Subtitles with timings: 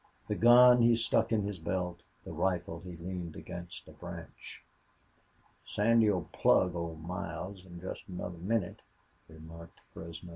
[0.27, 4.63] The gun he stuck in his belt; the rifle he leaned against a branch.
[5.67, 8.79] "Sandy'll plug Old Miles in jest another minnit,"
[9.27, 10.29] remarked Fresno.